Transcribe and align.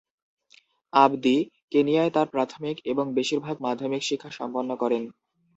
আবদি 0.93 1.35
কেনিয়ায় 1.71 2.11
তার 2.11 2.27
প্রাথমিক 2.27 2.77
এবং 2.91 3.05
বেশিরভাগ 3.17 3.55
মাধ্যমিক 3.65 4.01
শিক্ষা 4.09 4.31
সম্পন্ন 4.39 4.69
করেন। 4.75 5.03